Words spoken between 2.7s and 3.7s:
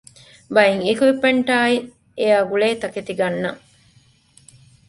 ތަކެތި ގަންނަން